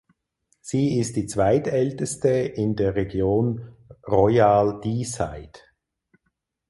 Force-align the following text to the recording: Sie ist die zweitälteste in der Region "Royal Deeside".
Sie 0.61 0.97
ist 0.97 1.15
die 1.15 1.27
zweitälteste 1.27 2.29
in 2.29 2.75
der 2.75 2.95
Region 2.95 3.75
"Royal 4.07 4.81
Deeside". 4.83 5.59